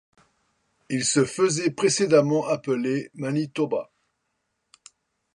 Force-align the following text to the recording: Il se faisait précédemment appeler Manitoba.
Il 0.89 1.05
se 1.05 1.25
faisait 1.25 1.69
précédemment 1.69 2.47
appeler 2.47 3.11
Manitoba. 3.13 3.91